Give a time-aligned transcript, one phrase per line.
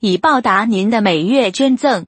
[0.00, 2.04] 以报答您的每月捐赠，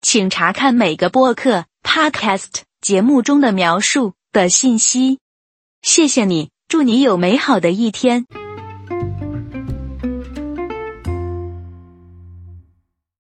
[0.00, 5.18] 请查看每个播客 （podcast） 节目中的描述的信息。
[5.82, 8.24] 谢谢你，祝你有美好的一天。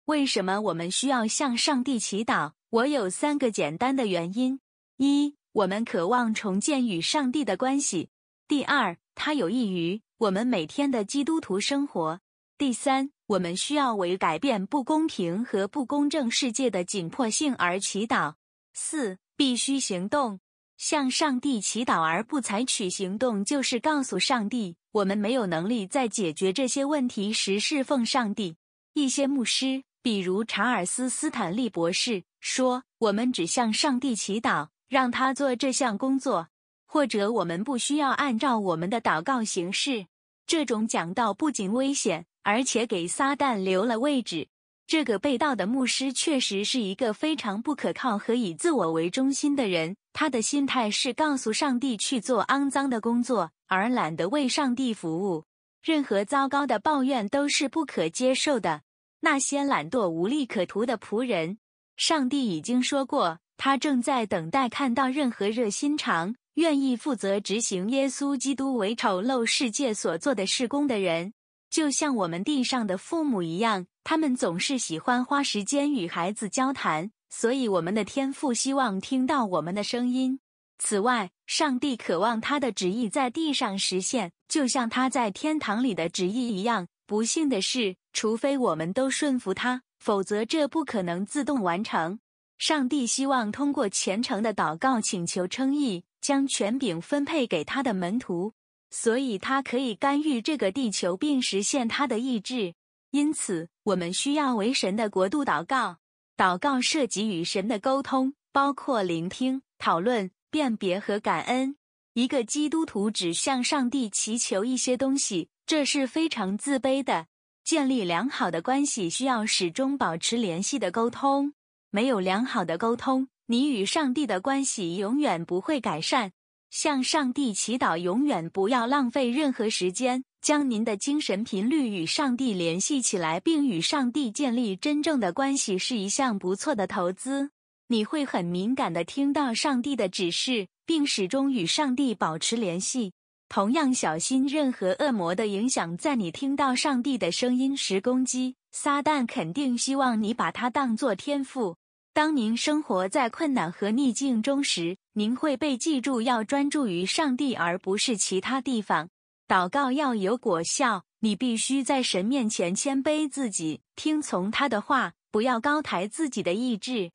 [0.06, 2.52] 为什么我们需要向上帝祈祷？
[2.70, 4.60] 我有三个简单的原因：
[4.98, 8.10] 一、我们渴望重建与上帝的关系；
[8.48, 12.20] 第二，它有益于我们每天的基督徒生活；
[12.58, 13.12] 第三。
[13.28, 18.36] 我们需要为改变不公平和不公正世界的紧迫性而祈祷。
[18.74, 20.40] 四，必须行动，
[20.78, 28.58] 向上帝祈祷而不采取行动，就是告诉上帝，我们没有能力在解决这些问题时侍奉上帝。
[28.94, 36.50] 一些牧师，比如查尔斯·斯坦利博士说：“我们只向上帝祈祷，让他做这项工作，
[36.86, 40.06] 或者我们不需要按照我们的祷告行事。”
[40.46, 42.28] 这种讲道不仅危险。
[42.46, 44.48] 而且给撒旦留了位置。
[44.86, 49.98] 这个被盗的牧师确实是一个非常不可靠和以自我为中心的人。
[50.14, 55.46] 他的心态是告诉上帝去做肮脏的工作，而懒得为上帝服务。
[55.84, 58.84] 任何糟糕的抱怨都是不可接受的。
[59.22, 61.58] 那些懒惰无利可图的仆人，
[61.98, 71.34] 上帝已经说过，他正在等待看到任何热心肠、愿意负责执行耶稣基督为丑陋世界所做的事工的人。
[71.76, 80.40] 就像我们地上的父母一样，他们总是喜欢花时间与孩子交谈，所以我们的天父希望听到我们的声音。
[80.80, 86.88] 此外，上帝渴望他的旨意在地上实现，就像他在天堂里的旨意一样。
[87.06, 92.20] 不幸的是，除非我们都顺服他，否则这不可能自动完成。
[92.58, 98.54] 上帝希望通过虔诚的祷告请求称义，将权柄分配给他的门徒。
[98.98, 102.76] 所以，他可以干预这个地球，并实现他的意志。
[103.12, 105.98] 因此，我们需要为神的国度祷告。
[106.38, 111.76] 祷告涉及与神的沟通，包括聆听、讨论、辨别和感恩。
[112.14, 117.28] 一个基督徒只向上帝祈求一些东西，这是非常自卑的。
[117.66, 121.54] 建立良好的关系需要始终保持联系的沟通。
[121.92, 126.32] 没有良好的沟通，你与上帝的关系永远不会改善。
[126.78, 130.26] 向上帝祈祷，永远不要浪费任何时间。
[130.42, 137.52] 将您的精神频率与上帝联系起来，并与上帝建立真正的关系，是一项不错的投资。
[137.88, 143.14] 你会很敏感地听到上帝的指示，并始终与上帝保持联系。
[143.48, 148.56] 同样小心任何恶魔的影响，在你听到上帝的声音时攻击。
[148.74, 151.78] 撒旦肯定希望你把它当作天赋。
[152.16, 159.10] 当您生活在困难和逆境中时，您会被记住要专注于上帝，而不是其他地方。
[159.50, 167.12] 祷告要有果效，你必须在神面前谦卑自己，听从他的话，不要高抬自己的意志。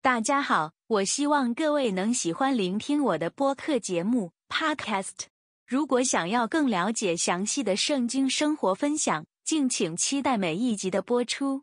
[0.00, 5.26] 大家好，我希望各位能喜欢聆听我的播客节目 Podcast。
[5.64, 11.62] 如果想要更了解详细的圣经生活分享，敬请期待每一集的播出。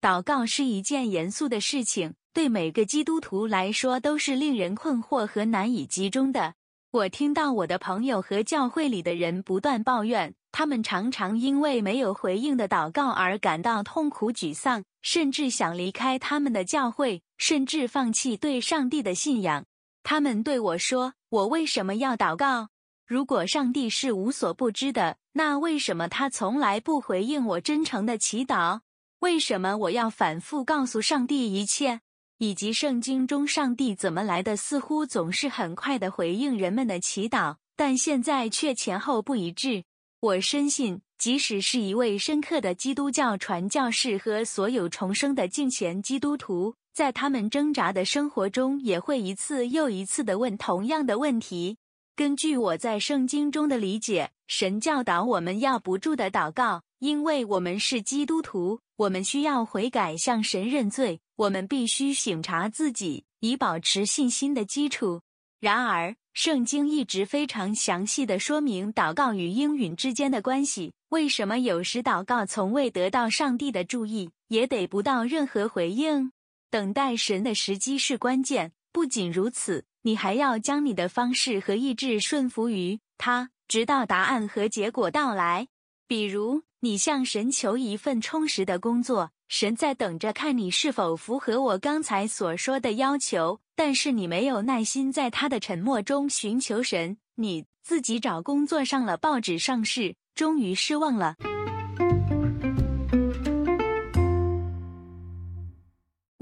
[0.00, 6.54] 祷告是一件严肃的事情，对每个基督徒来说都是令人困惑和难以集中的。
[6.90, 19.64] 我听到我的朋友和教会里的人不断抱怨，他们常常因为没有回应的祷告而感到痛苦沮丧，甚至想离开他们的教会，甚至放弃对上帝的信仰。
[20.02, 22.68] 他们对我说：“我为什么要祷告？
[23.06, 28.80] 如果上帝是无所不知的？”那为什么他从来不回应我真诚的祈祷？
[29.20, 32.00] 为什么我要反复告诉上帝一切？
[32.38, 34.56] 以及圣经中上帝怎么来的？
[34.56, 39.84] 似乎总是很快的回应人们的祈祷，但现在却前后不一致。
[40.20, 51.78] 我深信，即使是一位深刻的基督教传教士和所有重生的敬虔基督徒，在他们挣扎的生活中，也会一次又一次的问同样的问题。
[52.16, 61.20] 根据我在圣经中的理解，神教导我们要不住的祷告，因为我们是基督徒，我们需要悔改，向神认罪。
[61.36, 65.20] 我们必须省察自己，以保持信心的基础。
[65.60, 70.94] 然而，圣经一直非常详细的说明祷告与应允之间的关系。
[71.10, 76.32] 为什么有时祷告从未得到上帝的注意，也得不到任何回应？
[76.70, 78.72] 等待神的时机是关键。
[78.90, 85.66] 不仅如此，你还要将你的方式和意志顺服于他，直到答案和结果到来。
[86.06, 93.58] 比如，你向神求一份充实的工作，神在等着看你是否符合我刚才所说的要求。
[93.74, 101.34] 但是你没有耐心在他的沉默中寻求神，你自己找工作上了报纸上市，终于失望了。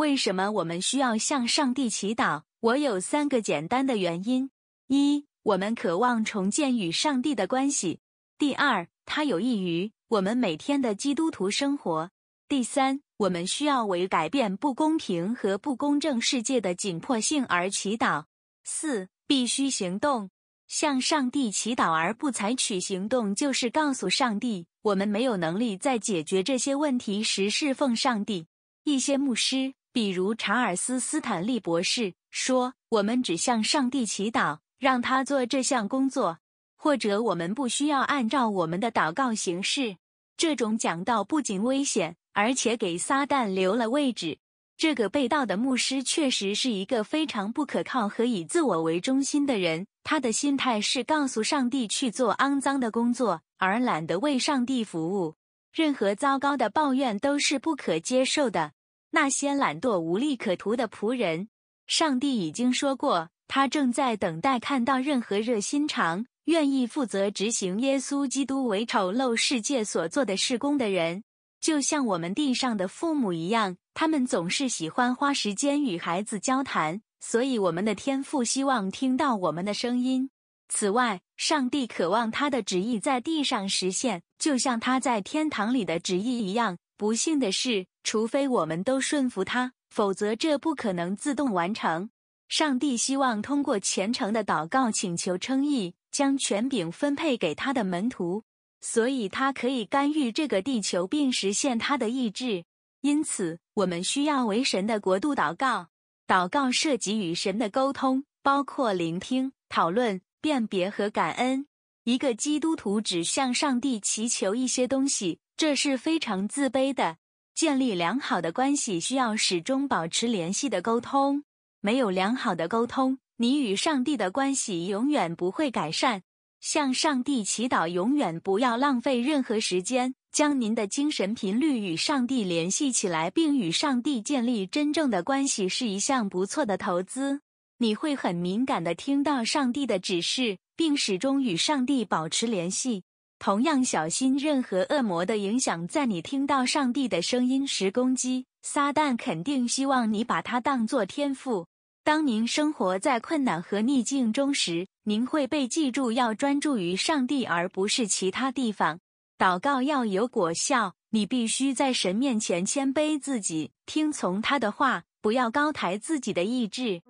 [0.05, 2.43] 为什么我们需要向上帝祈祷？
[2.61, 4.51] 我有三个简单的原因：
[4.89, 8.01] 一、我们渴望重建与上帝的关系；
[8.37, 12.11] 第二，它有益于我们每天的基督徒生活；
[12.47, 18.25] 第三，我们需要为改变不公平和不公正世界的紧迫性而祈祷。
[18.63, 20.29] 四、必须行动，
[20.69, 28.49] 向上帝祈祷而不采取行动，就是告诉上帝，我们没有能力在解决这些问题时侍奉上帝。
[28.85, 29.73] 一些牧师。
[29.95, 36.39] 比如查尔斯·斯坦利博士说：“我们只向上帝祈祷，让他做这项工作，
[36.77, 39.99] 或者我们不需要按照我们的祷告行事。”
[40.37, 44.39] 这种讲道不仅危险，而且给撒旦留了位置。
[44.77, 49.87] 这个被盗的牧师确实是一个非常不可靠和以自我为中心的人。
[50.03, 55.37] 他的心态是告诉上帝去做肮脏的工作，而懒得为上帝服务。
[55.73, 58.73] 任何糟糕的抱怨都是不可接受的。
[59.15, 61.49] 那些懒惰无利可图的仆人，
[61.87, 71.23] 上帝已经说过，他正在等待看到任何热心肠、愿意负责执行耶稣基督为丑陋世界所做的事工的人。
[71.61, 80.29] 就像我们地上的父母一样，他们总是喜欢花时间与孩子交谈，所以我们的天父希望听到我们的声音。
[80.69, 86.79] 此外，上帝渴望他的旨意在地上实现，就像他在天堂里的旨意一样。
[86.97, 92.11] 不幸的是，除非我们都顺服他，否则这不可能自动完成。
[92.49, 98.45] 上帝希望通过虔诚的祷告请求称义，将权柄分配给他的门徒，
[98.81, 102.65] 所以他可以干预这个地球并实现他的意志。
[103.01, 105.89] 因此，我们需要为神的国度祷告。
[106.27, 111.67] 祷告涉及与神的沟通，包括聆听、讨论、辨别和感恩。
[112.05, 115.41] 一个基督徒只向上帝祈求一些东西。
[115.57, 117.17] 这是非常自卑的。
[117.55, 121.45] 建立良好的关系需要始终保持联系的沟通。
[121.81, 126.23] 没有良好的沟通，你与上帝的关系永远不会改善。
[126.61, 130.15] 向上帝祈祷，永远不要浪费任何时间。
[130.33, 137.41] 将您的精神频率与上帝联系起来，并与上帝建立真正的关系，是一项不错的投资。
[137.79, 143.05] 你会很敏感地听到上帝的指示，并始终与上帝保持联系。
[143.45, 148.47] 同样小心任何恶魔的影响，在你听到上帝的声音时攻击。
[148.63, 151.67] 撒旦肯定希望你把它当作天赋。
[152.03, 158.99] 当您生活在困难和逆境中时，您会被记住要专注于上帝，而不是其他地方。
[159.37, 167.03] 祷告要有果效，你必须在神面前谦卑自己，听从他的话，不要高抬自己的意志。